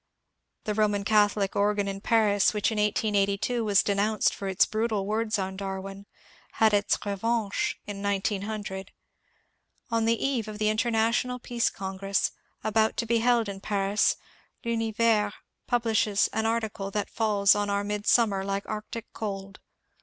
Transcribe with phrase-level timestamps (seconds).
[0.63, 5.37] The Roman Catholic organ in Paris, which in 1882 was denounced for its brutal words
[5.37, 6.07] on Darwin,
[6.53, 8.93] has its reoanche in 1900.
[9.91, 12.31] On the eve of the International Peace Congress,
[12.63, 14.15] about to be held in Paris,
[14.63, 15.33] ^' L'Univers"
[15.67, 19.59] publishes an article that falls on our midsummer like Arctic cold.